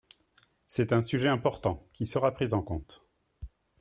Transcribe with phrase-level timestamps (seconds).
[0.65, 3.05] C’est un sujet important qui sera pris en compte.